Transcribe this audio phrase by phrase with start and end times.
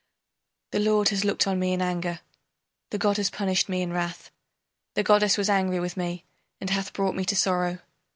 [0.71, 2.21] ]The lord has looked on me in anger,
[2.89, 4.31] The god has punished me in wrath,
[4.95, 6.25] The goddess was angry with me
[6.59, 7.77] and hath brought me to sorrow.